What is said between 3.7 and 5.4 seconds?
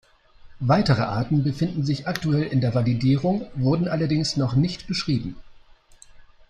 allerdings noch nicht beschrieben.